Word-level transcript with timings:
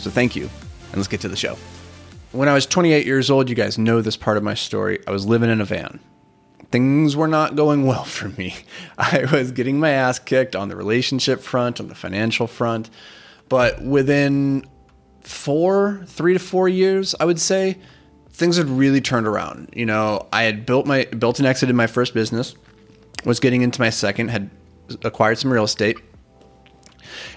So 0.00 0.10
thank 0.10 0.34
you. 0.34 0.44
And 0.44 0.96
let's 0.96 1.08
get 1.08 1.20
to 1.20 1.28
the 1.28 1.36
show. 1.36 1.56
When 2.32 2.48
I 2.48 2.54
was 2.54 2.64
28 2.64 3.06
years 3.06 3.30
old, 3.30 3.48
you 3.48 3.54
guys 3.54 3.76
know 3.76 4.00
this 4.00 4.16
part 4.16 4.36
of 4.36 4.42
my 4.42 4.54
story. 4.54 4.98
I 5.06 5.10
was 5.10 5.26
living 5.26 5.50
in 5.50 5.60
a 5.60 5.64
van. 5.64 6.00
Things 6.70 7.16
were 7.16 7.28
not 7.28 7.56
going 7.56 7.86
well 7.86 8.04
for 8.04 8.28
me. 8.30 8.54
I 8.96 9.26
was 9.30 9.52
getting 9.52 9.78
my 9.78 9.90
ass 9.90 10.18
kicked 10.18 10.56
on 10.56 10.68
the 10.68 10.76
relationship 10.76 11.40
front, 11.40 11.80
on 11.80 11.88
the 11.88 11.94
financial 11.94 12.46
front. 12.46 12.88
But 13.48 13.82
within 13.82 14.64
four, 15.20 16.02
three 16.06 16.32
to 16.32 16.38
four 16.38 16.68
years, 16.68 17.14
I 17.20 17.24
would 17.24 17.40
say, 17.40 17.76
things 18.30 18.56
had 18.56 18.68
really 18.68 19.00
turned 19.00 19.26
around. 19.26 19.68
You 19.74 19.86
know, 19.86 20.26
I 20.32 20.44
had 20.44 20.64
built 20.64 20.86
my 20.86 21.04
built 21.04 21.40
and 21.40 21.46
exited 21.46 21.74
my 21.74 21.86
first 21.86 22.14
business, 22.14 22.54
was 23.24 23.38
getting 23.38 23.62
into 23.62 23.80
my 23.80 23.90
second, 23.90 24.28
had 24.28 24.50
acquired 25.04 25.38
some 25.38 25.52
real 25.52 25.64
estate, 25.64 25.98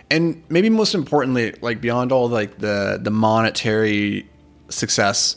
and 0.09 0.43
maybe 0.49 0.70
most 0.70 0.95
importantly, 0.95 1.53
like 1.62 1.81
beyond 1.81 2.11
all 2.11 2.30
like 2.30 2.59
the 2.59 2.99
the 3.02 3.11
monetary 3.11 4.30
success, 4.70 5.35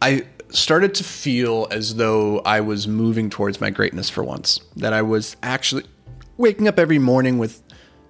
I 0.00 0.26
started 0.50 0.94
to 0.94 1.04
feel 1.04 1.68
as 1.70 1.96
though 1.96 2.40
I 2.40 2.60
was 2.60 2.88
moving 2.88 3.30
towards 3.30 3.60
my 3.60 3.70
greatness 3.70 4.08
for 4.08 4.24
once. 4.24 4.60
That 4.76 4.92
I 4.92 5.02
was 5.02 5.36
actually 5.42 5.84
waking 6.36 6.68
up 6.68 6.78
every 6.78 6.98
morning 6.98 7.38
with 7.38 7.62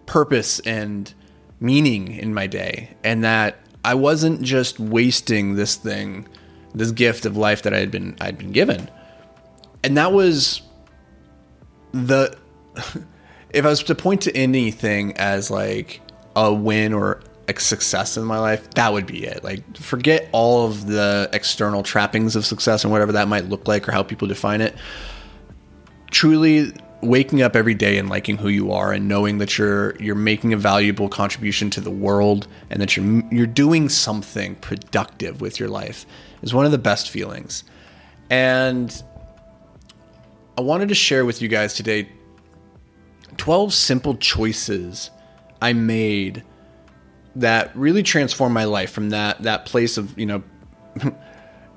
purpose 0.06 0.60
and 0.60 1.12
meaning 1.60 2.08
in 2.08 2.32
my 2.34 2.46
day, 2.46 2.96
and 3.02 3.24
that 3.24 3.58
I 3.84 3.94
wasn't 3.94 4.42
just 4.42 4.78
wasting 4.78 5.54
this 5.56 5.76
thing, 5.76 6.28
this 6.74 6.92
gift 6.92 7.26
of 7.26 7.36
life 7.36 7.62
that 7.62 7.74
I 7.74 7.78
had 7.78 7.91
been 7.91 8.16
I'd 8.20 8.38
been 8.38 8.52
given. 8.52 8.91
And 9.82 9.96
that 9.96 10.12
was 10.12 10.62
the 11.92 12.36
if 13.50 13.64
I 13.64 13.68
was 13.68 13.82
to 13.84 13.94
point 13.94 14.22
to 14.22 14.36
anything 14.36 15.16
as 15.16 15.50
like 15.50 16.00
a 16.36 16.52
win 16.52 16.92
or 16.92 17.20
a 17.48 17.58
success 17.58 18.16
in 18.16 18.24
my 18.24 18.38
life, 18.38 18.68
that 18.70 18.92
would 18.92 19.06
be 19.06 19.24
it. 19.24 19.42
Like, 19.42 19.77
forget 19.77 20.28
all 20.32 20.66
of 20.66 20.86
the 20.86 21.30
external 21.32 21.82
trappings 21.82 22.36
of 22.36 22.44
success 22.44 22.84
and 22.84 22.92
whatever 22.92 23.12
that 23.12 23.28
might 23.28 23.46
look 23.46 23.66
like 23.66 23.88
or 23.88 23.92
how 23.92 24.02
people 24.02 24.28
define 24.28 24.60
it. 24.60 24.76
Truly, 26.10 26.72
waking 27.00 27.42
up 27.42 27.54
every 27.54 27.74
day 27.74 27.96
and 27.96 28.08
liking 28.08 28.36
who 28.36 28.48
you 28.48 28.72
are 28.72 28.92
and 28.92 29.06
knowing 29.06 29.38
that 29.38 29.56
you're 29.56 29.94
you're 29.96 30.16
making 30.16 30.52
a 30.52 30.56
valuable 30.56 31.08
contribution 31.08 31.70
to 31.70 31.80
the 31.80 31.91
world 31.91 32.48
and 32.70 32.82
that 32.82 32.96
you're 32.96 33.22
you're 33.30 33.46
doing 33.46 33.88
something 33.88 34.56
productive 34.56 35.41
with 35.41 35.60
your 35.60 35.69
life 35.69 36.06
is 36.42 36.52
one 36.52 36.66
of 36.66 36.72
the 36.72 36.78
best 36.78 37.08
feelings. 37.08 37.64
And 38.30 39.02
I 40.56 40.60
wanted 40.60 40.88
to 40.88 40.94
share 40.94 41.24
with 41.24 41.41
you 41.41 41.48
guys 41.48 41.74
today 41.74 42.08
12 43.36 43.72
simple 43.72 44.16
choices 44.16 45.10
I 45.60 45.72
made 45.72 46.42
that 47.36 47.74
really 47.76 48.02
transformed 48.02 48.54
my 48.54 48.64
life 48.64 48.90
from 48.90 49.10
that 49.10 49.42
that 49.42 49.64
place 49.64 49.96
of, 49.96 50.18
you 50.18 50.26
know, 50.26 50.42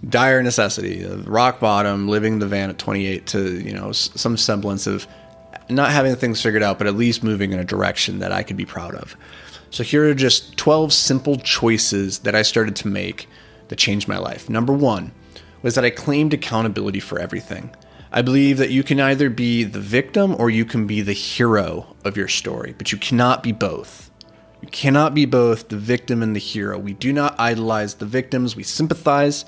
dire 0.10 0.42
necessity, 0.42 1.06
rock 1.06 1.60
bottom, 1.60 2.08
living 2.08 2.40
the 2.40 2.48
van 2.48 2.70
at 2.70 2.80
28 2.80 3.28
to, 3.28 3.60
you 3.62 3.74
know, 3.74 3.92
some 3.92 4.38
semblance 4.38 4.88
of 4.88 5.08
not 5.70 5.92
having 5.92 6.16
things 6.16 6.42
figured 6.42 6.64
out, 6.64 6.78
but 6.78 6.88
at 6.88 6.96
least 6.96 7.24
moving 7.24 7.54
in 7.54 7.60
a 7.60 7.64
direction 7.64 8.20
that 8.20 8.32
I 8.32 8.44
could 8.44 8.58
be 8.58 8.66
proud 8.66 8.96
of. 8.96 9.16
So 9.70 9.84
here 9.84 10.10
are 10.10 10.14
just 10.14 10.58
12 10.58 10.92
simple 10.92 11.38
choices 11.38 12.20
that 12.20 12.36
I 12.36 12.42
started 12.42 12.76
to 12.78 12.88
make 12.88 13.30
that 13.70 13.78
changed 13.78 14.08
my 14.08 14.18
life. 14.18 14.50
Number 14.50 14.74
1 14.74 15.12
was 15.62 15.76
that 15.76 15.86
I 15.86 15.90
claimed 15.90 16.34
accountability 16.34 17.00
for 17.00 17.20
everything. 17.20 17.74
I 18.12 18.22
believe 18.22 18.58
that 18.58 18.72
you 18.72 18.84
can 18.84 19.00
either 19.00 19.30
be 19.30 19.64
the 19.64 19.80
victim 19.80 20.36
or 20.38 20.50
you 20.50 20.66
can 20.66 20.86
be 20.86 21.02
the 21.02 21.14
hero 21.14 21.96
of 22.04 22.18
your 22.18 22.28
story, 22.28 22.76
but 22.78 22.92
you 22.92 22.98
cannot 22.98 23.42
be 23.42 23.54
both. 23.54 24.12
You 24.62 24.68
cannot 24.68 25.14
be 25.14 25.26
both 25.26 25.70
the 25.70 25.78
victim 25.78 26.22
and 26.22 26.36
the 26.36 26.40
hero. 26.40 26.78
We 26.78 26.94
do 26.94 27.14
not 27.14 27.40
idolize 27.40 27.96
the 27.96 28.06
victims, 28.06 28.56
we 28.56 28.64
sympathize, 28.64 29.46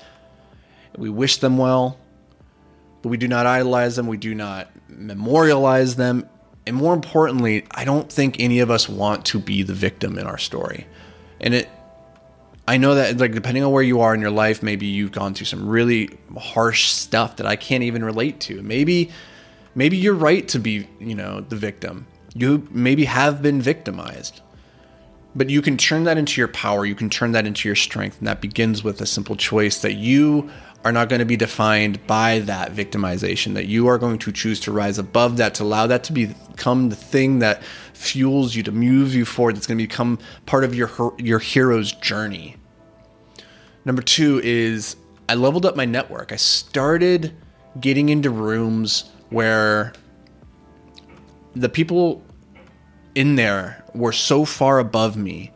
we 0.96 1.10
wish 1.10 1.38
them 1.38 1.58
well, 1.58 1.98
but 3.02 3.10
we 3.10 3.18
do 3.18 3.28
not 3.28 3.46
idolize 3.46 3.96
them, 3.96 4.06
we 4.06 4.16
do 4.16 4.34
not 4.34 4.70
memorialize 4.88 5.96
them. 5.96 6.26
And 6.66 6.74
more 6.74 6.94
importantly, 6.94 7.66
I 7.70 7.84
don't 7.84 8.10
think 8.10 8.36
any 8.38 8.60
of 8.60 8.70
us 8.70 8.88
want 8.88 9.26
to 9.26 9.38
be 9.38 9.62
the 9.62 9.74
victim 9.74 10.18
in 10.18 10.26
our 10.26 10.38
story. 10.38 10.86
And 11.38 11.52
it 11.52 11.68
I 12.66 12.78
know 12.78 12.94
that 12.94 13.18
like 13.18 13.32
depending 13.32 13.62
on 13.62 13.72
where 13.72 13.82
you 13.82 14.00
are 14.00 14.14
in 14.14 14.20
your 14.20 14.30
life, 14.30 14.62
maybe 14.62 14.86
you've 14.86 15.12
gone 15.12 15.34
through 15.34 15.46
some 15.46 15.68
really 15.68 16.10
harsh 16.36 16.88
stuff 16.90 17.36
that 17.36 17.46
I 17.46 17.56
can't 17.56 17.82
even 17.82 18.04
relate 18.04 18.40
to. 18.40 18.62
Maybe 18.62 19.10
maybe 19.74 19.96
you're 19.96 20.14
right 20.14 20.46
to 20.48 20.58
be, 20.58 20.88
you 20.98 21.14
know, 21.14 21.40
the 21.40 21.56
victim. 21.56 22.06
You 22.34 22.66
maybe 22.70 23.04
have 23.04 23.42
been 23.42 23.60
victimized. 23.60 24.40
But 25.36 25.50
you 25.50 25.62
can 25.62 25.76
turn 25.76 26.04
that 26.04 26.16
into 26.16 26.40
your 26.40 26.48
power, 26.48 26.86
you 26.86 26.94
can 26.94 27.10
turn 27.10 27.32
that 27.32 27.44
into 27.44 27.68
your 27.68 27.74
strength, 27.74 28.18
and 28.18 28.28
that 28.28 28.40
begins 28.40 28.84
with 28.84 29.00
a 29.00 29.06
simple 29.06 29.34
choice 29.34 29.82
that 29.82 29.94
you 29.94 30.48
are 30.84 30.92
not 30.92 31.08
going 31.08 31.20
to 31.20 31.24
be 31.24 31.36
defined 31.36 32.06
by 32.06 32.40
that 32.40 32.72
victimization, 32.72 33.54
that 33.54 33.66
you 33.66 33.86
are 33.86 33.96
going 33.96 34.18
to 34.18 34.30
choose 34.30 34.60
to 34.60 34.72
rise 34.72 34.98
above 34.98 35.38
that, 35.38 35.54
to 35.54 35.62
allow 35.62 35.86
that 35.86 36.04
to 36.04 36.12
become 36.12 36.90
the 36.90 36.96
thing 36.96 37.38
that 37.38 37.62
fuels 37.94 38.54
you, 38.54 38.62
to 38.62 38.72
move 38.72 39.14
you 39.14 39.24
forward, 39.24 39.56
that's 39.56 39.66
going 39.66 39.78
to 39.78 39.84
become 39.84 40.18
part 40.44 40.62
of 40.62 40.74
your, 40.74 40.90
your 41.18 41.38
hero's 41.38 41.92
journey. 41.92 42.56
Number 43.86 44.02
two 44.02 44.40
is 44.44 44.96
I 45.28 45.34
leveled 45.34 45.64
up 45.64 45.74
my 45.74 45.86
network. 45.86 46.32
I 46.32 46.36
started 46.36 47.34
getting 47.80 48.10
into 48.10 48.30
rooms 48.30 49.10
where 49.30 49.94
the 51.54 51.68
people 51.68 52.22
in 53.14 53.36
there 53.36 53.84
were 53.94 54.12
so 54.12 54.44
far 54.44 54.78
above 54.78 55.16
me 55.16 55.50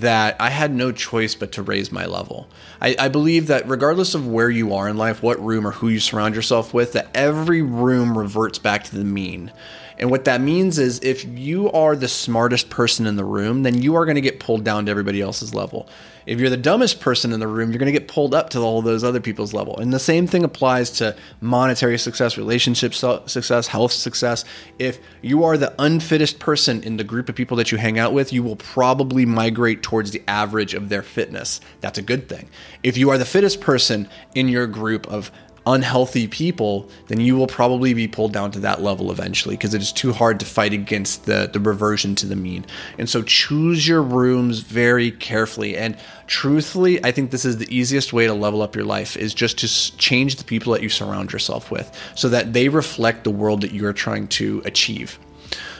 that 0.00 0.36
I 0.40 0.50
had 0.50 0.74
no 0.74 0.92
choice 0.92 1.34
but 1.34 1.52
to 1.52 1.62
raise 1.62 1.92
my 1.92 2.06
level. 2.06 2.48
I, 2.80 2.96
I, 2.98 3.08
believe 3.08 3.46
that 3.48 3.68
regardless 3.68 4.14
of 4.14 4.26
where 4.26 4.50
you 4.50 4.74
are 4.74 4.88
in 4.88 4.96
life, 4.96 5.22
what 5.22 5.44
room 5.44 5.66
or 5.66 5.72
who 5.72 5.88
you 5.88 6.00
surround 6.00 6.34
yourself 6.34 6.72
with, 6.72 6.92
that 6.92 7.08
every 7.14 7.62
room 7.62 8.16
reverts 8.16 8.58
back 8.58 8.84
to 8.84 8.96
the 8.96 9.04
mean. 9.04 9.52
And 9.98 10.10
what 10.10 10.24
that 10.24 10.40
means 10.40 10.78
is 10.78 11.00
if 11.00 11.24
you 11.24 11.70
are 11.72 11.94
the 11.94 12.08
smartest 12.08 12.70
person 12.70 13.06
in 13.06 13.16
the 13.16 13.24
room, 13.24 13.62
then 13.62 13.80
you 13.82 13.94
are 13.96 14.04
going 14.04 14.16
to 14.16 14.20
get 14.20 14.40
pulled 14.40 14.64
down 14.64 14.86
to 14.86 14.90
everybody 14.90 15.20
else's 15.20 15.54
level. 15.54 15.88
If 16.24 16.38
you're 16.38 16.50
the 16.50 16.56
dumbest 16.56 17.00
person 17.00 17.32
in 17.32 17.40
the 17.40 17.48
room, 17.48 17.70
you're 17.70 17.80
going 17.80 17.92
to 17.92 17.98
get 17.98 18.06
pulled 18.06 18.32
up 18.32 18.50
to 18.50 18.60
all 18.60 18.80
those 18.80 19.02
other 19.02 19.20
people's 19.20 19.52
level. 19.52 19.76
And 19.78 19.92
the 19.92 19.98
same 19.98 20.28
thing 20.28 20.44
applies 20.44 20.90
to 20.92 21.16
monetary 21.40 21.98
success, 21.98 22.38
relationship 22.38 22.94
success, 22.94 23.66
health 23.66 23.90
success. 23.92 24.44
If 24.78 25.00
you 25.20 25.42
are 25.42 25.56
the 25.56 25.74
unfittest 25.80 26.38
person 26.38 26.82
in 26.84 26.96
the 26.96 27.04
group 27.04 27.28
of 27.28 27.34
people 27.34 27.56
that 27.56 27.72
you 27.72 27.78
hang 27.78 27.98
out 27.98 28.12
with, 28.12 28.32
you 28.32 28.44
will 28.44 28.56
probably 28.56 29.26
migrate 29.26 29.82
towards 29.82 30.12
the 30.12 30.22
average 30.28 30.74
of 30.74 30.88
their 30.90 31.02
fitness. 31.02 31.60
That's 31.80 31.98
a 31.98 32.02
good 32.02 32.28
thing. 32.28 32.48
If 32.84 32.96
you 32.96 33.10
are 33.10 33.18
the 33.18 33.24
fittest 33.24 33.60
person 33.60 34.08
in 34.36 34.46
your 34.46 34.68
group 34.68 35.08
of 35.08 35.32
unhealthy 35.66 36.26
people, 36.26 36.88
then 37.06 37.20
you 37.20 37.36
will 37.36 37.46
probably 37.46 37.94
be 37.94 38.08
pulled 38.08 38.32
down 38.32 38.50
to 38.50 38.58
that 38.60 38.82
level 38.82 39.10
eventually 39.10 39.56
because 39.56 39.74
it 39.74 39.82
is 39.82 39.92
too 39.92 40.12
hard 40.12 40.40
to 40.40 40.46
fight 40.46 40.72
against 40.72 41.26
the, 41.26 41.48
the 41.52 41.60
reversion 41.60 42.14
to 42.16 42.26
the 42.26 42.36
mean. 42.36 42.64
And 42.98 43.08
so 43.08 43.22
choose 43.22 43.86
your 43.86 44.02
rooms 44.02 44.60
very 44.60 45.10
carefully. 45.10 45.76
And 45.76 45.96
truthfully, 46.26 47.04
I 47.04 47.12
think 47.12 47.30
this 47.30 47.44
is 47.44 47.58
the 47.58 47.74
easiest 47.74 48.12
way 48.12 48.26
to 48.26 48.34
level 48.34 48.62
up 48.62 48.74
your 48.74 48.84
life 48.84 49.16
is 49.16 49.34
just 49.34 49.58
to 49.58 49.96
change 49.98 50.36
the 50.36 50.44
people 50.44 50.72
that 50.72 50.82
you 50.82 50.88
surround 50.88 51.32
yourself 51.32 51.70
with 51.70 51.96
so 52.14 52.28
that 52.28 52.52
they 52.52 52.68
reflect 52.68 53.24
the 53.24 53.30
world 53.30 53.60
that 53.60 53.72
you're 53.72 53.92
trying 53.92 54.28
to 54.28 54.62
achieve. 54.64 55.18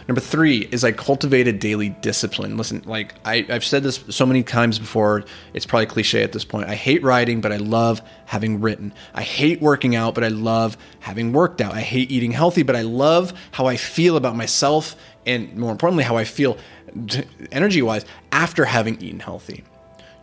Number 0.09 0.21
three 0.21 0.69
is 0.73 0.85
I 0.85 0.93
cultivated 0.93 1.59
daily 1.59 1.91
discipline. 1.91 2.57
Listen, 2.57 2.83
like 2.85 3.15
I, 3.25 3.43
have 3.49 3.65
said 3.65 3.83
this 3.83 4.05
so 4.09 4.27
many 4.27 4.43
times 4.43 4.79
before, 4.79 5.25
it's 5.55 5.67
probably 5.67 5.87
cliche 5.87 6.23
at 6.23 6.33
this 6.33 6.45
point. 6.45 6.69
I 6.69 6.75
hate 6.75 7.03
writing, 7.03 7.41
but 7.41 7.53
I 7.53 7.57
love 7.57 8.03
having 8.27 8.61
written. 8.61 8.93
I 9.15 9.23
hate 9.23 9.61
working 9.61 9.95
out, 9.95 10.15
but 10.15 10.25
I 10.25 10.29
love 10.29 10.77
having 11.01 11.33
worked 11.33 11.61
out. 11.61 11.75
I 11.75 11.81
hate 11.81 12.11
eating 12.11 12.33
healthy, 12.33 12.63
but 12.63 12.77
I 12.77 12.83
love 12.83 13.33
how 13.53 13.67
I 13.67 13.77
feel 13.77 14.17
about 14.17 14.37
myself 14.37 14.97
and 15.25 15.57
more 15.57 15.71
importantly, 15.71 16.05
how 16.05 16.17
I 16.17 16.25
feel 16.25 16.59
energy 17.53 17.81
wise 17.81 18.05
after 18.33 18.65
having 18.65 19.01
eaten 19.01 19.21
healthy. 19.21 19.65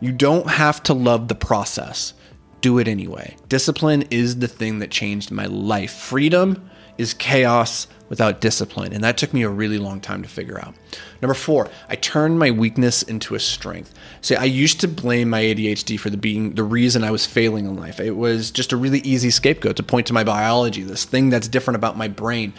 You 0.00 0.12
don't 0.12 0.48
have 0.48 0.82
to 0.84 0.94
love 0.94 1.28
the 1.28 1.34
process. 1.34 2.14
do 2.60 2.78
it 2.78 2.86
anyway. 2.86 3.34
Discipline 3.48 4.02
is 4.10 4.38
the 4.38 4.48
thing 4.48 4.80
that 4.80 4.90
changed 4.90 5.30
my 5.30 5.46
life. 5.46 5.92
Freedom 5.92 6.70
is 7.00 7.14
chaos 7.14 7.86
without 8.10 8.40
discipline. 8.40 8.92
And 8.92 9.02
that 9.04 9.16
took 9.16 9.32
me 9.32 9.42
a 9.42 9.48
really 9.48 9.78
long 9.78 10.00
time 10.00 10.22
to 10.22 10.28
figure 10.28 10.58
out. 10.58 10.74
Number 11.22 11.34
four, 11.34 11.70
I 11.88 11.96
turned 11.96 12.38
my 12.38 12.50
weakness 12.50 13.02
into 13.02 13.34
a 13.34 13.40
strength. 13.40 13.94
See, 14.20 14.34
I 14.34 14.44
used 14.44 14.80
to 14.80 14.88
blame 14.88 15.30
my 15.30 15.40
ADHD 15.42 15.98
for 15.98 16.10
the 16.10 16.16
being 16.16 16.54
the 16.54 16.64
reason 16.64 17.04
I 17.04 17.10
was 17.10 17.24
failing 17.24 17.66
in 17.66 17.76
life. 17.76 18.00
It 18.00 18.16
was 18.16 18.50
just 18.50 18.72
a 18.72 18.76
really 18.76 18.98
easy 19.00 19.30
scapegoat 19.30 19.76
to 19.76 19.82
point 19.82 20.08
to 20.08 20.12
my 20.12 20.24
biology, 20.24 20.82
this 20.82 21.04
thing 21.04 21.30
that's 21.30 21.48
different 21.48 21.76
about 21.76 21.96
my 21.96 22.08
brain 22.08 22.52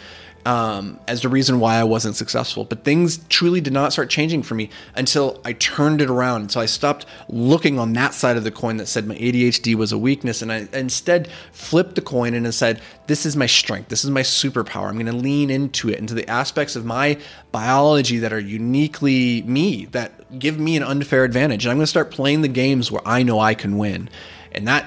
um, 0.44 0.98
as 1.06 1.22
the 1.22 1.28
reason 1.28 1.60
why 1.60 1.76
I 1.76 1.84
wasn't 1.84 2.16
successful. 2.16 2.64
But 2.64 2.84
things 2.84 3.18
truly 3.28 3.60
did 3.60 3.72
not 3.72 3.92
start 3.92 4.10
changing 4.10 4.42
for 4.42 4.54
me 4.54 4.70
until 4.94 5.40
I 5.44 5.52
turned 5.52 6.00
it 6.00 6.10
around. 6.10 6.42
Until 6.42 6.62
I 6.62 6.66
stopped 6.66 7.06
looking 7.28 7.78
on 7.78 7.92
that 7.94 8.14
side 8.14 8.36
of 8.36 8.44
the 8.44 8.50
coin 8.50 8.76
that 8.78 8.86
said 8.86 9.06
my 9.06 9.14
ADHD 9.16 9.74
was 9.74 9.92
a 9.92 9.98
weakness, 9.98 10.42
and 10.42 10.52
I 10.52 10.68
instead 10.72 11.28
flipped 11.52 11.94
the 11.94 12.00
coin 12.00 12.34
and 12.34 12.52
said, 12.52 12.80
"This 13.06 13.24
is 13.24 13.36
my 13.36 13.46
strength. 13.46 13.88
This 13.88 14.04
is 14.04 14.10
my 14.10 14.22
superpower. 14.22 14.88
I'm 14.88 14.94
going 14.94 15.06
to 15.06 15.12
lean 15.12 15.50
into 15.50 15.88
it, 15.88 15.98
into 15.98 16.14
the 16.14 16.28
aspects 16.28 16.76
of 16.76 16.84
my 16.84 17.18
biology 17.52 18.18
that 18.18 18.32
are 18.32 18.40
uniquely 18.40 19.42
me, 19.42 19.86
that 19.86 20.38
give 20.38 20.58
me 20.58 20.76
an 20.76 20.82
unfair 20.82 21.24
advantage. 21.24 21.64
And 21.64 21.70
I'm 21.70 21.76
going 21.76 21.84
to 21.84 21.88
start 21.88 22.10
playing 22.10 22.42
the 22.42 22.48
games 22.48 22.90
where 22.90 23.02
I 23.06 23.22
know 23.22 23.38
I 23.38 23.54
can 23.54 23.78
win." 23.78 24.08
And 24.52 24.66
that 24.68 24.86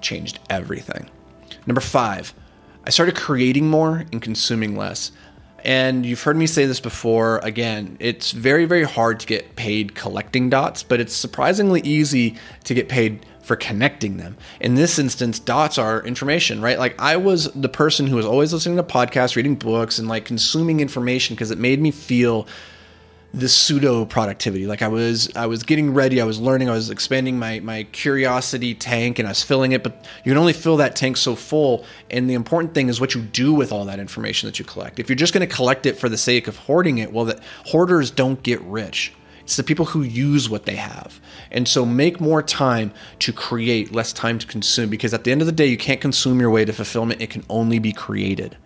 changed 0.00 0.38
everything. 0.50 1.08
Number 1.66 1.80
five 1.80 2.34
I 2.86 2.90
started 2.90 3.16
creating 3.16 3.68
more 3.68 4.04
and 4.12 4.20
consuming 4.20 4.76
less. 4.76 5.10
And 5.64 6.04
you've 6.04 6.22
heard 6.22 6.36
me 6.36 6.46
say 6.46 6.66
this 6.66 6.80
before. 6.80 7.38
Again, 7.38 7.96
it's 7.98 8.32
very, 8.32 8.66
very 8.66 8.84
hard 8.84 9.18
to 9.20 9.26
get 9.26 9.56
paid 9.56 9.94
collecting 9.94 10.50
dots, 10.50 10.82
but 10.82 11.00
it's 11.00 11.14
surprisingly 11.14 11.80
easy 11.80 12.36
to 12.64 12.74
get 12.74 12.90
paid 12.90 13.24
for 13.42 13.56
connecting 13.56 14.18
them. 14.18 14.36
In 14.60 14.74
this 14.74 14.98
instance, 14.98 15.38
dots 15.38 15.78
are 15.78 16.04
information, 16.04 16.60
right? 16.60 16.78
Like 16.78 17.00
I 17.00 17.16
was 17.16 17.50
the 17.52 17.68
person 17.70 18.06
who 18.06 18.16
was 18.16 18.26
always 18.26 18.52
listening 18.52 18.76
to 18.76 18.82
podcasts, 18.82 19.36
reading 19.36 19.54
books, 19.54 19.98
and 19.98 20.06
like 20.06 20.26
consuming 20.26 20.80
information 20.80 21.34
because 21.34 21.50
it 21.50 21.58
made 21.58 21.80
me 21.80 21.90
feel 21.90 22.46
this 23.34 23.54
pseudo 23.54 24.04
productivity. 24.04 24.66
Like 24.66 24.80
I 24.80 24.88
was 24.88 25.28
I 25.34 25.46
was 25.46 25.64
getting 25.64 25.92
ready, 25.92 26.20
I 26.20 26.24
was 26.24 26.38
learning, 26.38 26.68
I 26.68 26.72
was 26.72 26.88
expanding 26.88 27.38
my 27.38 27.60
my 27.60 27.82
curiosity 27.84 28.74
tank 28.74 29.18
and 29.18 29.26
I 29.26 29.32
was 29.32 29.42
filling 29.42 29.72
it, 29.72 29.82
but 29.82 30.06
you 30.24 30.30
can 30.30 30.38
only 30.38 30.52
fill 30.52 30.76
that 30.76 30.94
tank 30.94 31.16
so 31.16 31.34
full. 31.34 31.84
And 32.10 32.30
the 32.30 32.34
important 32.34 32.74
thing 32.74 32.88
is 32.88 33.00
what 33.00 33.14
you 33.14 33.20
do 33.20 33.52
with 33.52 33.72
all 33.72 33.84
that 33.86 33.98
information 33.98 34.46
that 34.46 34.58
you 34.58 34.64
collect. 34.64 35.00
If 35.00 35.08
you're 35.08 35.16
just 35.16 35.34
going 35.34 35.46
to 35.46 35.52
collect 35.52 35.84
it 35.84 35.98
for 35.98 36.08
the 36.08 36.16
sake 36.16 36.46
of 36.46 36.56
hoarding 36.56 36.98
it, 36.98 37.12
well 37.12 37.24
that 37.24 37.40
hoarders 37.66 38.10
don't 38.10 38.42
get 38.42 38.60
rich. 38.62 39.12
It's 39.42 39.56
the 39.56 39.62
people 39.62 39.84
who 39.84 40.02
use 40.02 40.48
what 40.48 40.64
they 40.64 40.76
have. 40.76 41.20
And 41.50 41.68
so 41.68 41.84
make 41.84 42.18
more 42.18 42.42
time 42.42 42.94
to 43.18 43.32
create, 43.32 43.92
less 43.92 44.12
time 44.12 44.38
to 44.38 44.46
consume 44.46 44.88
because 44.88 45.12
at 45.12 45.24
the 45.24 45.32
end 45.32 45.42
of 45.42 45.46
the 45.46 45.52
day 45.52 45.66
you 45.66 45.76
can't 45.76 46.00
consume 46.00 46.40
your 46.40 46.50
way 46.50 46.64
to 46.64 46.72
fulfillment, 46.72 47.20
it 47.20 47.28
can 47.28 47.44
only 47.50 47.78
be 47.78 47.92
created. 47.92 48.56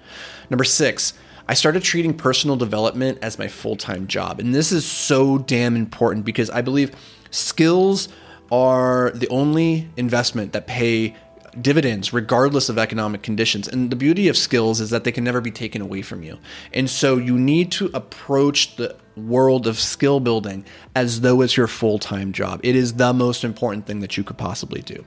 Number 0.50 0.64
6, 0.64 1.14
I 1.48 1.54
started 1.54 1.82
treating 1.82 2.12
personal 2.12 2.56
development 2.56 3.18
as 3.22 3.38
my 3.38 3.48
full 3.48 3.76
time 3.76 4.06
job. 4.06 4.38
And 4.38 4.54
this 4.54 4.70
is 4.70 4.84
so 4.84 5.38
damn 5.38 5.76
important 5.76 6.26
because 6.26 6.50
I 6.50 6.60
believe 6.60 6.94
skills 7.30 8.08
are 8.52 9.10
the 9.14 9.28
only 9.28 9.88
investment 9.96 10.52
that 10.52 10.66
pay 10.66 11.16
dividends 11.60 12.12
regardless 12.12 12.68
of 12.68 12.76
economic 12.76 13.22
conditions. 13.22 13.66
And 13.66 13.90
the 13.90 13.96
beauty 13.96 14.28
of 14.28 14.36
skills 14.36 14.80
is 14.80 14.90
that 14.90 15.04
they 15.04 15.12
can 15.12 15.24
never 15.24 15.40
be 15.40 15.50
taken 15.50 15.80
away 15.80 16.02
from 16.02 16.22
you. 16.22 16.38
And 16.74 16.88
so 16.88 17.16
you 17.16 17.38
need 17.38 17.72
to 17.72 17.90
approach 17.94 18.76
the 18.76 18.94
world 19.16 19.66
of 19.66 19.80
skill 19.80 20.20
building 20.20 20.66
as 20.94 21.22
though 21.22 21.40
it's 21.40 21.56
your 21.56 21.66
full 21.66 21.98
time 21.98 22.32
job. 22.32 22.60
It 22.62 22.76
is 22.76 22.94
the 22.94 23.14
most 23.14 23.42
important 23.42 23.86
thing 23.86 24.00
that 24.00 24.18
you 24.18 24.22
could 24.22 24.36
possibly 24.36 24.82
do. 24.82 25.02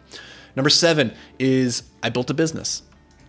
Number 0.56 0.72
seven 0.72 1.14
is 1.38 1.84
I 2.02 2.10
built 2.10 2.32
a 2.32 2.34
business 2.34 2.82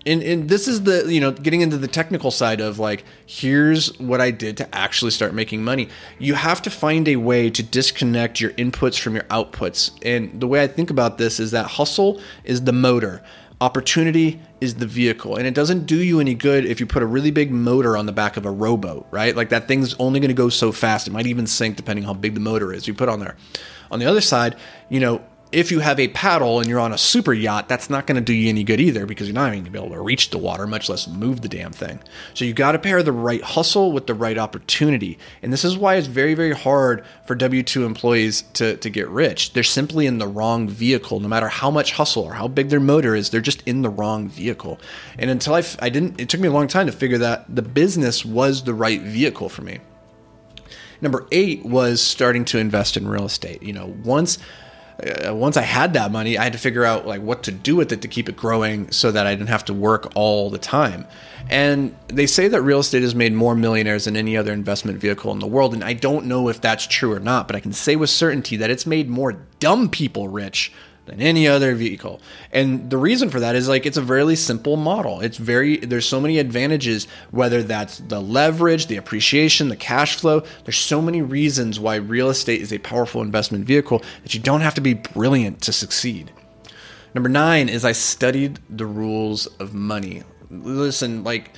and 0.07 0.23
and 0.23 0.49
this 0.49 0.69
is 0.69 0.83
the 0.83 1.13
you 1.13 1.21
know 1.21 1.31
getting 1.33 1.61
into 1.61 1.79
the 1.79 1.89
technical 1.89 2.31
side 2.31 2.61
of 2.61 2.79
like 2.79 3.05
here's 3.27 3.99
what 3.99 4.21
I 4.21 4.31
did 4.31 4.57
to 4.59 4.75
actually 4.75 5.11
start 5.11 5.35
making 5.35 5.63
money. 5.63 5.89
You 6.19 6.35
have 6.35 6.63
to 6.63 6.71
find 6.71 7.09
a 7.09 7.17
way 7.17 7.51
to 7.51 7.63
disconnect 7.63 8.41
your 8.41 8.51
inputs 8.53 8.99
from 8.99 9.15
your 9.15 9.25
outputs. 9.25 9.93
And 10.05 10.41
the 10.41 10.47
way 10.47 10.63
I 10.63 10.67
think 10.67 10.91
about 10.91 11.19
this 11.19 11.39
is 11.39 11.51
that 11.53 11.67
hustle 11.67 12.21
is 12.45 12.65
the 12.65 12.73
motor. 12.73 13.23
Opportunity 13.61 14.41
is 14.61 14.75
the 14.77 14.87
vehicle. 14.87 15.37
And 15.37 15.47
it 15.47 15.55
doesn't 15.55 15.87
do 15.87 15.97
you 15.97 16.19
any 16.19 16.35
good 16.35 16.65
if 16.65 16.81
you 16.81 16.87
put 16.87 17.03
a 17.03 17.07
really 17.07 17.31
big 17.31 17.53
motor 17.53 17.97
on 17.97 18.07
the 18.07 18.13
back 18.13 18.37
of 18.37 18.45
a 18.45 18.51
rowboat, 18.51 19.07
right? 19.13 19.37
Like 19.37 19.51
that 19.51 19.69
thing's 19.69 19.95
only 20.01 20.19
going 20.19 20.31
to 20.31 20.35
go 20.35 20.49
so 20.49 20.73
fast. 20.73 21.07
It 21.07 21.13
might 21.13 21.27
even 21.29 21.47
sink 21.47 21.77
depending 21.77 22.05
how 22.05 22.15
big 22.15 22.35
the 22.35 22.41
motor 22.41 22.73
is 22.73 22.89
you 22.89 22.95
put 22.95 23.09
on 23.09 23.21
there. 23.21 23.37
On 23.93 24.01
the 24.01 24.07
other 24.07 24.21
side, 24.21 24.57
you 24.89 24.99
know, 24.99 25.23
if 25.53 25.71
you 25.71 25.81
have 25.81 26.01
a 26.01 26.09
paddle 26.09 26.59
and 26.59 26.69
you're 26.69 26.81
on 26.81 26.93
a 26.93 26.99
super 26.99 27.33
yacht, 27.33 27.69
that's 27.69 27.91
not 27.91 28.07
going 28.07 28.17
to 28.17 28.23
do 28.23 28.33
you 28.33 28.49
any 28.49 28.65
good 28.65 28.81
either 28.81 29.07
because 29.07 29.29
you're 29.29 29.35
not 29.35 29.49
even 29.49 29.61
going 29.61 29.65
to 29.67 29.71
be 29.71 29.79
able 29.79 29.95
to 29.95 30.01
reach 30.01 30.31
the 30.31 30.39
water, 30.39 30.67
much 30.67 30.89
less 30.89 31.07
move 31.07 31.43
the 31.43 31.49
damn 31.49 31.73
thing. 31.73 32.01
So 32.35 32.45
you 32.45 32.55
got 32.55 32.73
to 32.73 32.79
pair 32.79 33.03
the 33.03 33.13
right 33.13 33.43
hustle 33.43 33.93
with 33.93 34.07
the 34.07 34.15
right 34.15 34.39
opportunity. 34.39 35.19
And 35.43 35.53
this 35.53 35.65
is 35.65 35.77
why 35.77 35.97
it's 35.97 36.07
very, 36.07 36.35
very 36.35 36.53
hard 36.53 37.05
for 37.27 37.35
W 37.35 37.63
2 37.63 37.85
employees 37.85 38.43
to, 38.55 38.77
to 38.79 38.91
get 38.91 39.09
rich. 39.09 39.53
They're 39.53 39.63
simply 39.63 40.07
in 40.07 40.19
the 40.19 40.27
wrong 40.27 40.69
vehicle. 40.69 41.21
No 41.21 41.29
matter 41.29 41.49
how 41.49 41.71
much 41.71 41.93
hustle 41.93 42.25
or 42.25 42.35
how 42.35 42.49
big 42.49 42.71
their 42.71 42.81
motor 42.81 43.15
is, 43.15 43.31
they're 43.31 43.41
just 43.41 43.63
in 43.67 43.83
the 43.83 43.91
wrong 43.91 44.29
vehicle. 44.29 44.81
And 45.19 45.31
until 45.31 45.55
I, 45.55 45.63
I 45.81 45.91
didn't, 45.91 46.21
it 46.21 46.29
took 46.29 46.41
me 46.41 46.49
a 46.49 46.53
long 46.53 46.69
time 46.69 46.87
to 46.87 46.93
figure 46.93 47.19
that 47.19 47.55
the 47.55 47.63
business 47.63 48.25
was 48.25 48.65
the 48.65 48.75
right 48.75 49.03
vehicle 49.03 49.49
for 49.49 49.63
me. 49.63 49.81
Number 51.03 51.27
eight 51.33 51.65
was 51.65 52.01
starting 52.01 52.45
to 52.47 52.59
invest 52.59 52.97
in 52.97 53.09
real 53.09 53.27
estate. 53.27 53.63
You 53.63 53.73
know, 53.73 53.95
once 54.05 54.39
uh, 55.03 55.35
once 55.35 55.57
I 55.57 55.63
had 55.63 55.95
that 55.95 56.13
money, 56.13 56.39
I 56.39 56.45
had 56.45 56.53
to 56.53 56.59
figure 56.59 56.85
out 56.85 57.07
like 57.07 57.21
what 57.23 57.43
to 57.45 57.53
do 57.53 57.77
with 57.77 57.93
it 57.93 58.03
to 58.03 58.09
keep 58.09 58.29
it 58.29 58.37
growing 58.37 58.91
so 58.91 59.11
that 59.11 59.27
I 59.27 59.35
didn't 59.35 59.49
have 59.49 59.65
to 59.67 59.75
work 59.75 60.13
all 60.15 60.51
the 60.51 60.59
time. 60.59 61.07
And 61.51 61.95
they 62.09 62.27
say 62.27 62.49
that 62.49 62.63
real 62.63 62.79
estate 62.79 63.03
has 63.03 63.15
made 63.15 63.33
more 63.33 63.55
millionaires 63.55 64.05
than 64.05 64.17
any 64.17 64.37
other 64.37 64.53
investment 64.53 64.99
vehicle 64.99 65.33
in 65.33 65.41
the 65.41 65.47
world. 65.47 65.75
And 65.75 65.83
I 65.83 65.93
don't 65.93 66.27
know 66.27 66.49
if 66.49 66.61
that's 66.61 66.87
true 66.87 67.13
or 67.13 67.21
not, 67.21 67.47
but 67.47 67.57
I 67.57 67.61
can 67.61 67.73
say 67.73 67.97
with 67.97 68.11
certainty 68.11 68.57
that 68.57 68.71
it's 68.71 68.87
made 68.87 69.09
more 69.09 69.33
dumb 69.59 69.89
people 69.89 70.29
rich 70.29 70.73
than 71.07 71.21
any 71.21 71.49
other 71.49 71.75
vehicle. 71.75 72.21
And 72.53 72.91
the 72.91 72.97
reason 72.97 73.31
for 73.31 73.41
that 73.41 73.57
is 73.57 73.69
like 73.69 73.87
it's 73.87 73.97
a 73.97 74.03
very 74.03 74.37
simple 74.37 74.77
model. 74.77 75.21
It's 75.21 75.37
very 75.37 75.79
there's 75.79 76.07
so 76.07 76.21
many 76.21 76.39
advantages 76.39 77.09
whether 77.31 77.63
that's 77.63 77.99
the 77.99 78.21
leverage, 78.21 78.87
the 78.87 78.97
appreciation, 78.97 79.69
the 79.69 79.77
cash 79.77 80.17
flow. 80.17 80.43
There's 80.65 80.79
so 80.79 81.03
many 81.03 81.23
reasons 81.23 81.81
why 81.81 81.97
real 81.97 82.31
estate 82.31 82.63
is 82.63 82.73
a 82.73 82.79
powerful 82.79 83.23
investment 83.23 83.65
vehicle 83.65 84.03
that 84.23 84.35
you 84.35 84.41
don't 84.41 84.61
have 84.61 84.75
to 84.75 84.81
be 84.81 84.95
brilliant 84.95 85.61
to 85.63 85.73
succeed. 85.73 86.33
Number 87.15 87.29
9 87.29 87.69
is 87.69 87.85
I 87.85 87.93
studied 87.93 88.59
the 88.71 88.87
rules 88.87 89.47
of 89.59 89.75
money. 89.75 90.23
Listen, 90.51 91.25
like 91.25 91.51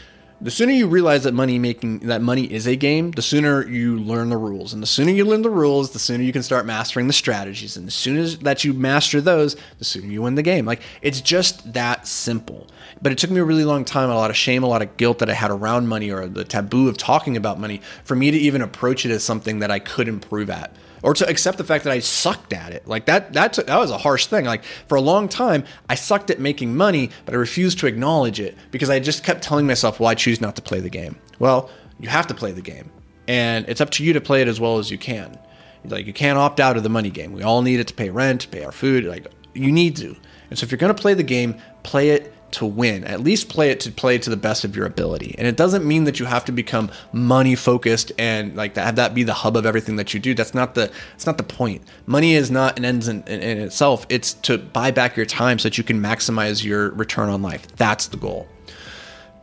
the 0.45 0.51
sooner 0.51 0.73
you 0.73 0.87
realize 0.87 1.25
that 1.25 1.33
money 1.33 1.59
making 1.59 2.01
that 2.01 2.21
money 2.21 2.45
is 2.45 2.67
a 2.67 2.77
game, 2.77 3.13
the 3.13 3.23
sooner 3.23 3.67
you 3.67 3.99
learn 3.99 4.29
the 4.29 4.37
rules. 4.37 4.75
And 4.75 4.83
the 4.83 4.87
sooner 4.87 5.11
you 5.11 5.25
learn 5.25 5.41
the 5.41 5.49
rules, 5.49 5.93
the 5.93 5.99
sooner 5.99 6.23
you 6.23 6.35
can 6.35 6.43
start 6.43 6.67
mastering 6.67 7.07
the 7.07 7.15
strategies. 7.15 7.79
And 7.79 7.87
as 7.87 7.95
soon 7.95 8.19
as 8.19 8.39
that 8.41 8.63
you 8.63 8.75
master 8.75 9.23
those, 9.23 9.57
the 9.79 9.87
sooner 9.87 10.07
you 10.07 10.21
win 10.21 10.35
the 10.35 10.43
game. 10.43 10.67
Like 10.67 10.83
it's 11.01 11.23
just 11.23 11.73
that 11.73 12.07
simple. 12.07 12.67
But 13.01 13.11
it 13.11 13.17
took 13.17 13.31
me 13.31 13.41
a 13.41 13.45
really 13.45 13.65
long 13.65 13.87
time, 13.87 14.11
a 14.11 14.15
lot 14.15 14.31
of 14.31 14.37
shame, 14.37 14.63
a 14.63 14.69
lot 14.69 14.83
of 14.83 14.99
guilt 14.99 15.19
that 15.21 15.31
I 15.31 15.35
had 15.35 15.51
around 15.51 15.89
money 15.89 16.11
or 16.11 16.27
the 16.27 16.45
taboo 16.45 16.91
of 16.91 16.99
talking 16.99 17.39
about 17.39 17.59
money 17.59 17.81
for 18.05 18.15
me 18.15 18.31
to 18.31 18.37
even 18.37 18.61
approach 18.61 19.07
it 19.07 19.11
as 19.11 19.25
something 19.25 19.61
that 19.61 19.71
I 19.71 19.79
could 19.79 20.09
improve 20.09 20.51
at 20.51 20.77
or 21.05 21.13
to 21.13 21.29
accept 21.29 21.59
the 21.59 21.65
fact 21.65 21.85
that 21.85 21.93
I 21.93 21.99
sucked 21.99 22.55
at 22.55 22.73
it. 22.73 22.89
Like 22.89 23.05
that, 23.05 23.35
that, 23.35 23.53
that 23.53 23.77
was 23.77 23.91
a 23.91 23.99
harsh 23.99 24.27
thing. 24.27 24.47
Like 24.47 24.65
for 24.65 24.97
a 24.97 25.03
long 25.03 25.29
time, 25.29 25.65
I 25.89 25.97
sucked 25.97 26.31
at 26.31 26.41
making 26.41 26.75
money, 26.75 27.11
but 27.27 27.35
I 27.35 27.37
refused 27.37 27.79
to 27.81 27.87
acknowledge 27.87 28.41
it 28.41 28.57
because 28.71 28.89
I 28.89 29.01
just 29.01 29.23
kept 29.23 29.43
telling 29.43 29.67
myself, 29.67 30.01
well, 30.01 30.09
I 30.09 30.15
choose 30.15 30.41
not 30.41 30.57
to 30.57 30.63
play 30.63 30.81
the 30.81 30.89
game. 30.89 31.17
Well, 31.39 31.69
you 32.01 32.09
have 32.09 32.27
to 32.29 32.35
play 32.35 32.53
the 32.53 32.63
game, 32.63 32.91
and 33.29 33.69
it's 33.69 33.83
up 33.83 33.91
to 33.91 34.05
you 34.05 34.15
to 34.15 34.21
play 34.21 34.41
it 34.41 34.49
as 34.49 34.59
well 34.59 34.79
as 34.79 34.91
you 34.91 34.97
can. 34.97 35.39
Like 35.85 36.07
you 36.07 36.15
can't 36.15 36.39
opt 36.39 36.59
out 36.59 36.79
of 36.79 36.83
the 36.83 36.89
money 36.89 37.11
game. 37.11 37.33
We 37.33 37.43
all 37.43 37.61
need 37.61 37.81
it 37.81 37.89
to 37.89 37.95
pay 37.95 38.09
rent, 38.09 38.51
pay 38.51 38.65
our 38.65 38.73
food. 38.73 39.05
Like 39.05 39.27
you 39.53 39.71
need 39.71 39.97
to. 39.97 40.17
And 40.49 40.59
so 40.59 40.65
if 40.65 40.71
you're 40.71 40.79
going 40.79 40.95
to 40.95 41.01
play 41.01 41.15
the 41.15 41.23
game, 41.23 41.57
play 41.83 42.11
it 42.11 42.34
to 42.55 42.67
win. 42.67 43.05
At 43.05 43.21
least 43.21 43.49
play 43.49 43.71
it 43.71 43.81
to 43.81 43.91
play 43.91 44.19
to 44.19 44.31
the 44.31 44.37
best 44.37 44.65
of 44.65 44.75
your 44.75 44.87
ability. 44.87 45.35
And 45.39 45.47
it 45.47 45.57
doesn't 45.57 45.85
mean 45.85 46.05
that 46.05 46.19
you 46.21 46.27
have 46.27 46.45
to 46.47 46.53
become 46.53 46.91
money 47.13 47.55
focused 47.55 48.13
and 48.19 48.57
like 48.57 48.77
have 48.77 48.97
that 48.97 49.15
be 49.15 49.23
the 49.23 49.35
hub 49.35 49.57
of 49.57 49.67
everything 49.67 49.97
that 49.97 50.15
you 50.15 50.21
do. 50.21 50.35
That's 50.35 50.55
not 50.55 50.75
the 50.75 50.91
it's 51.15 51.27
not 51.27 51.39
the 51.39 51.45
point. 51.45 51.83
Money 52.07 52.35
is 52.35 52.51
not 52.51 52.79
an 52.79 52.85
end 52.85 53.05
in, 53.05 53.23
in, 53.25 53.41
in 53.41 53.59
itself. 53.59 54.07
It's 54.09 54.35
to 54.35 54.59
buy 54.59 54.91
back 54.91 55.17
your 55.17 55.27
time 55.27 55.59
so 55.59 55.69
that 55.69 55.79
you 55.79 55.85
can 55.85 56.01
maximize 56.01 56.65
your 56.65 56.91
return 56.91 57.29
on 57.29 57.43
life. 57.43 57.67
That's 57.77 58.07
the 58.07 58.17
goal. 58.17 58.49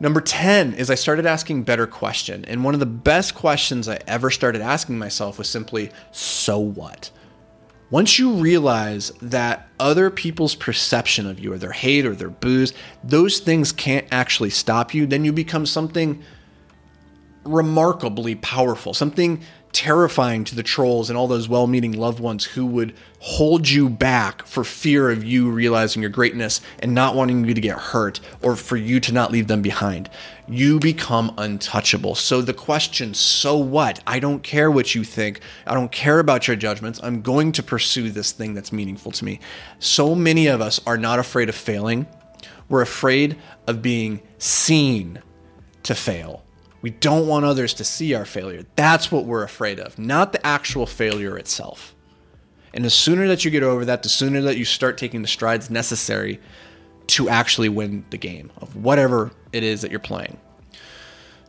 Number 0.00 0.20
10 0.20 0.74
is 0.74 0.90
I 0.90 0.96
started 0.96 1.26
asking 1.26 1.62
better 1.62 1.86
question. 1.86 2.44
And 2.46 2.64
one 2.64 2.74
of 2.74 2.80
the 2.80 2.86
best 2.86 3.36
questions 3.36 3.88
I 3.88 4.00
ever 4.08 4.30
started 4.30 4.60
asking 4.60 4.98
myself 4.98 5.38
was 5.38 5.48
simply 5.48 5.92
so 6.10 6.58
what? 6.58 7.12
Once 7.92 8.18
you 8.18 8.32
realize 8.32 9.10
that 9.20 9.68
other 9.78 10.08
people's 10.08 10.54
perception 10.54 11.26
of 11.26 11.38
you 11.38 11.52
or 11.52 11.58
their 11.58 11.72
hate 11.72 12.06
or 12.06 12.14
their 12.14 12.30
boos, 12.30 12.72
those 13.04 13.38
things 13.38 13.70
can't 13.70 14.06
actually 14.10 14.48
stop 14.48 14.94
you, 14.94 15.04
then 15.04 15.26
you 15.26 15.30
become 15.30 15.66
something 15.66 16.22
remarkably 17.44 18.34
powerful, 18.36 18.94
something 18.94 19.42
terrifying 19.72 20.44
to 20.44 20.54
the 20.54 20.62
trolls 20.62 21.08
and 21.08 21.16
all 21.16 21.26
those 21.26 21.48
well 21.48 21.66
meaning 21.66 21.92
loved 21.92 22.20
ones 22.20 22.44
who 22.44 22.66
would 22.66 22.94
hold 23.20 23.68
you 23.68 23.88
back 23.88 24.44
for 24.46 24.64
fear 24.64 25.10
of 25.10 25.24
you 25.24 25.50
realizing 25.50 26.02
your 26.02 26.10
greatness 26.10 26.60
and 26.80 26.94
not 26.94 27.14
wanting 27.14 27.44
you 27.44 27.54
to 27.54 27.60
get 27.60 27.78
hurt 27.78 28.20
or 28.42 28.54
for 28.54 28.76
you 28.76 29.00
to 29.00 29.12
not 29.12 29.32
leave 29.32 29.46
them 29.46 29.62
behind. 29.62 30.10
You 30.46 30.78
become 30.78 31.32
untouchable. 31.38 32.14
So 32.14 32.42
the 32.42 32.52
question, 32.52 33.14
so 33.14 33.56
what? 33.56 34.02
I 34.06 34.18
don't 34.18 34.42
care 34.42 34.70
what 34.70 34.94
you 34.94 35.04
think. 35.04 35.40
I 35.66 35.74
don't 35.74 35.92
care 35.92 36.18
about 36.18 36.46
your 36.46 36.56
judgments. 36.56 37.00
I'm 37.02 37.22
going 37.22 37.52
to 37.52 37.62
pursue 37.62 38.10
this 38.10 38.32
thing 38.32 38.54
that's 38.54 38.72
meaningful 38.72 39.12
to 39.12 39.24
me. 39.24 39.40
So 39.78 40.14
many 40.14 40.48
of 40.48 40.60
us 40.60 40.80
are 40.86 40.98
not 40.98 41.18
afraid 41.18 41.48
of 41.48 41.54
failing, 41.54 42.06
we're 42.68 42.82
afraid 42.82 43.36
of 43.66 43.82
being 43.82 44.22
seen 44.38 45.22
to 45.84 45.94
fail. 45.94 46.42
We 46.82 46.90
don't 46.90 47.28
want 47.28 47.44
others 47.44 47.72
to 47.74 47.84
see 47.84 48.12
our 48.14 48.24
failure. 48.24 48.64
That's 48.76 49.10
what 49.10 49.24
we're 49.24 49.44
afraid 49.44 49.78
of, 49.78 49.98
not 49.98 50.32
the 50.32 50.44
actual 50.44 50.86
failure 50.86 51.38
itself. 51.38 51.94
And 52.74 52.84
the 52.84 52.90
sooner 52.90 53.28
that 53.28 53.44
you 53.44 53.50
get 53.50 53.62
over 53.62 53.84
that, 53.84 54.02
the 54.02 54.08
sooner 54.08 54.40
that 54.42 54.56
you 54.56 54.64
start 54.64 54.98
taking 54.98 55.22
the 55.22 55.28
strides 55.28 55.70
necessary 55.70 56.40
to 57.08 57.28
actually 57.28 57.68
win 57.68 58.04
the 58.10 58.18
game 58.18 58.50
of 58.60 58.76
whatever 58.76 59.30
it 59.52 59.62
is 59.62 59.82
that 59.82 59.90
you're 59.90 60.00
playing. 60.00 60.38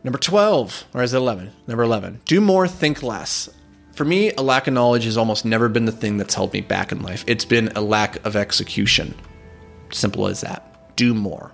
Number 0.04 0.18
12, 0.18 0.84
or 0.94 1.02
is 1.02 1.14
it 1.14 1.18
11? 1.18 1.50
Number 1.66 1.82
11, 1.82 2.20
do 2.26 2.40
more, 2.40 2.68
think 2.68 3.02
less. 3.02 3.48
For 3.94 4.04
me, 4.04 4.32
a 4.32 4.42
lack 4.42 4.66
of 4.66 4.74
knowledge 4.74 5.04
has 5.04 5.16
almost 5.16 5.44
never 5.44 5.68
been 5.68 5.86
the 5.86 5.92
thing 5.92 6.18
that's 6.18 6.34
held 6.34 6.52
me 6.52 6.60
back 6.60 6.92
in 6.92 7.00
life. 7.00 7.24
It's 7.26 7.44
been 7.44 7.68
a 7.74 7.80
lack 7.80 8.24
of 8.26 8.36
execution. 8.36 9.14
Simple 9.90 10.26
as 10.26 10.42
that. 10.42 10.94
Do 10.96 11.14
more. 11.14 11.52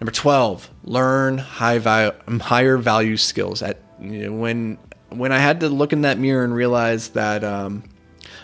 Number 0.00 0.12
12, 0.12 0.70
learn 0.86 1.36
high 1.38 1.78
value, 1.78 2.12
higher 2.40 2.78
value 2.78 3.16
skills. 3.16 3.62
At 3.62 3.78
you 4.00 4.30
know, 4.30 4.32
when 4.32 4.78
when 5.10 5.32
I 5.32 5.38
had 5.38 5.60
to 5.60 5.68
look 5.68 5.92
in 5.92 6.02
that 6.02 6.18
mirror 6.18 6.44
and 6.44 6.54
realize 6.54 7.10
that 7.10 7.44
um, 7.44 7.84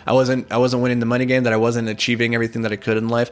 I 0.07 0.13
wasn't 0.13 0.51
I 0.53 0.59
wasn't 0.59 0.83
winning 0.83 1.01
the 1.01 1.07
money 1.07 1.25
game, 1.25 1.45
that 1.45 1.53
I 1.53 1.57
wasn't 1.57 1.89
achieving 1.89 2.35
everything 2.35 2.63
that 2.63 2.73
I 2.73 2.77
could 2.77 2.97
in 2.97 3.09
life, 3.09 3.31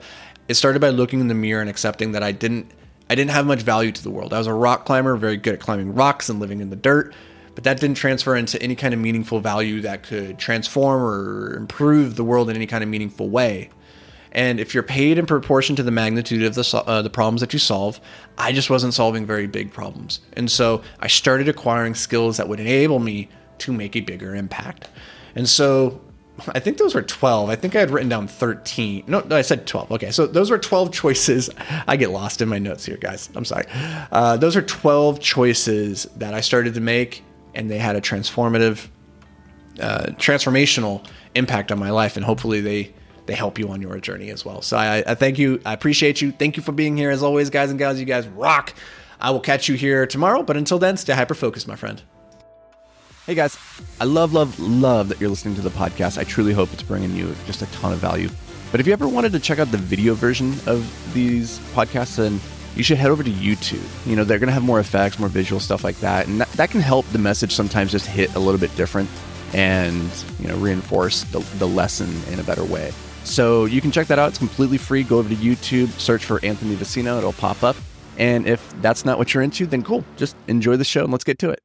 it 0.48 0.54
started 0.54 0.80
by 0.80 0.90
looking 0.90 1.20
in 1.20 1.28
the 1.28 1.34
mirror 1.34 1.60
and 1.60 1.68
accepting 1.68 2.12
that 2.12 2.22
I 2.22 2.32
didn't 2.32 2.70
I 3.10 3.16
didn't 3.16 3.32
have 3.32 3.46
much 3.46 3.62
value 3.62 3.92
to 3.92 4.02
the 4.02 4.10
world. 4.10 4.32
I 4.32 4.38
was 4.38 4.46
a 4.46 4.54
rock 4.54 4.86
climber, 4.86 5.16
very 5.16 5.36
good 5.36 5.54
at 5.54 5.60
climbing 5.60 5.94
rocks 5.94 6.28
and 6.28 6.38
living 6.38 6.60
in 6.60 6.70
the 6.70 6.76
dirt, 6.76 7.12
but 7.56 7.64
that 7.64 7.80
didn't 7.80 7.96
transfer 7.96 8.36
into 8.36 8.60
any 8.62 8.76
kind 8.76 8.94
of 8.94 9.00
meaningful 9.00 9.40
value 9.40 9.80
that 9.80 10.04
could 10.04 10.38
transform 10.38 11.02
or 11.02 11.56
improve 11.56 12.14
the 12.14 12.24
world 12.24 12.48
in 12.48 12.56
any 12.56 12.66
kind 12.66 12.84
of 12.84 12.88
meaningful 12.88 13.28
way. 13.28 13.70
And 14.32 14.60
if 14.60 14.74
you're 14.74 14.82
paid 14.82 15.18
in 15.18 15.26
proportion 15.26 15.76
to 15.76 15.82
the 15.82 15.90
magnitude 15.90 16.42
of 16.42 16.54
the, 16.54 16.82
uh, 16.86 17.02
the 17.02 17.10
problems 17.10 17.40
that 17.40 17.52
you 17.52 17.58
solve, 17.58 18.00
I 18.38 18.52
just 18.52 18.70
wasn't 18.70 18.94
solving 18.94 19.26
very 19.26 19.46
big 19.46 19.72
problems. 19.72 20.20
And 20.34 20.50
so 20.50 20.82
I 21.00 21.08
started 21.08 21.48
acquiring 21.48 21.94
skills 21.94 22.36
that 22.36 22.48
would 22.48 22.60
enable 22.60 23.00
me 23.00 23.28
to 23.58 23.72
make 23.72 23.96
a 23.96 24.00
bigger 24.00 24.34
impact. 24.34 24.88
And 25.34 25.48
so 25.48 26.00
I 26.48 26.60
think 26.60 26.78
those 26.78 26.94
were 26.94 27.02
12. 27.02 27.50
I 27.50 27.56
think 27.56 27.76
I 27.76 27.80
had 27.80 27.90
written 27.90 28.08
down 28.08 28.28
13. 28.28 29.04
No, 29.06 29.20
no 29.20 29.36
I 29.36 29.42
said 29.42 29.66
12. 29.66 29.92
Okay, 29.92 30.10
so 30.10 30.26
those 30.26 30.50
were 30.50 30.58
12 30.58 30.92
choices. 30.92 31.50
I 31.86 31.96
get 31.96 32.10
lost 32.10 32.40
in 32.40 32.48
my 32.48 32.58
notes 32.58 32.84
here, 32.84 32.96
guys. 32.96 33.28
I'm 33.34 33.44
sorry. 33.44 33.66
Uh, 34.12 34.36
those 34.36 34.56
are 34.56 34.62
12 34.62 35.20
choices 35.20 36.04
that 36.16 36.34
I 36.34 36.40
started 36.40 36.74
to 36.74 36.80
make, 36.80 37.22
and 37.54 37.70
they 37.70 37.78
had 37.78 37.96
a 37.96 38.00
transformative, 38.00 38.88
uh, 39.80 40.06
transformational 40.16 41.04
impact 41.34 41.72
on 41.72 41.78
my 41.78 41.90
life. 41.90 42.16
And 42.16 42.24
hopefully 42.24 42.60
they 42.60 42.94
they 43.30 43.36
help 43.36 43.60
you 43.60 43.68
on 43.68 43.80
your 43.80 43.96
journey 44.00 44.30
as 44.30 44.44
well. 44.44 44.60
So 44.60 44.76
I, 44.76 45.04
I 45.06 45.14
thank 45.14 45.38
you. 45.38 45.60
I 45.64 45.72
appreciate 45.72 46.20
you. 46.20 46.32
Thank 46.32 46.56
you 46.56 46.64
for 46.64 46.72
being 46.72 46.96
here 46.96 47.12
as 47.12 47.22
always, 47.22 47.48
guys 47.48 47.70
and 47.70 47.78
gals. 47.78 48.00
You 48.00 48.04
guys 48.04 48.26
rock. 48.26 48.74
I 49.20 49.30
will 49.30 49.38
catch 49.38 49.68
you 49.68 49.76
here 49.76 50.04
tomorrow. 50.04 50.42
But 50.42 50.56
until 50.56 50.80
then, 50.80 50.96
stay 50.96 51.12
hyper 51.12 51.34
focused, 51.34 51.68
my 51.68 51.76
friend. 51.76 52.02
Hey 53.26 53.36
guys, 53.36 53.56
I 54.00 54.04
love, 54.04 54.32
love, 54.32 54.58
love 54.58 55.08
that 55.10 55.20
you're 55.20 55.30
listening 55.30 55.54
to 55.54 55.60
the 55.60 55.70
podcast. 55.70 56.18
I 56.18 56.24
truly 56.24 56.52
hope 56.52 56.72
it's 56.72 56.82
bringing 56.82 57.14
you 57.14 57.32
just 57.46 57.62
a 57.62 57.66
ton 57.66 57.92
of 57.92 58.00
value. 58.00 58.28
But 58.72 58.80
if 58.80 58.88
you 58.88 58.92
ever 58.92 59.06
wanted 59.06 59.30
to 59.30 59.38
check 59.38 59.60
out 59.60 59.70
the 59.70 59.78
video 59.78 60.14
version 60.14 60.52
of 60.66 60.84
these 61.14 61.60
podcasts, 61.72 62.16
then 62.16 62.40
you 62.74 62.82
should 62.82 62.98
head 62.98 63.12
over 63.12 63.22
to 63.22 63.30
YouTube. 63.30 63.86
You 64.08 64.16
know, 64.16 64.24
they're 64.24 64.40
going 64.40 64.48
to 64.48 64.54
have 64.54 64.64
more 64.64 64.80
effects, 64.80 65.20
more 65.20 65.28
visual 65.28 65.60
stuff 65.60 65.84
like 65.84 66.00
that. 66.00 66.26
And 66.26 66.40
that, 66.40 66.48
that 66.54 66.70
can 66.70 66.80
help 66.80 67.06
the 67.10 67.18
message 67.18 67.54
sometimes 67.54 67.92
just 67.92 68.06
hit 68.06 68.34
a 68.34 68.40
little 68.40 68.60
bit 68.60 68.74
different 68.74 69.08
and, 69.52 70.10
you 70.40 70.48
know, 70.48 70.56
reinforce 70.56 71.22
the, 71.24 71.38
the 71.58 71.68
lesson 71.68 72.08
in 72.32 72.40
a 72.40 72.42
better 72.42 72.64
way. 72.64 72.92
So 73.24 73.66
you 73.66 73.80
can 73.80 73.90
check 73.90 74.06
that 74.08 74.18
out. 74.18 74.30
It's 74.30 74.38
completely 74.38 74.78
free. 74.78 75.02
Go 75.02 75.18
over 75.18 75.28
to 75.28 75.36
YouTube, 75.36 75.88
search 76.00 76.24
for 76.24 76.44
Anthony 76.44 76.74
Vicino, 76.74 77.18
it'll 77.18 77.32
pop 77.32 77.62
up. 77.62 77.76
And 78.18 78.46
if 78.46 78.74
that's 78.82 79.04
not 79.04 79.18
what 79.18 79.32
you're 79.32 79.42
into, 79.42 79.66
then 79.66 79.82
cool. 79.82 80.04
Just 80.16 80.36
enjoy 80.48 80.76
the 80.76 80.84
show 80.84 81.04
and 81.04 81.12
let's 81.12 81.24
get 81.24 81.38
to 81.38 81.50
it. 81.50 81.60